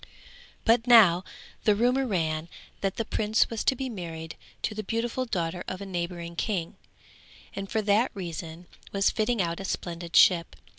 [0.65, 1.23] But now
[1.63, 5.79] the rumour ran that the prince was to be married to the beautiful daughter of
[5.79, 6.75] a neighbouring king,
[7.55, 10.55] and for that reason was fitting out a splendid ship.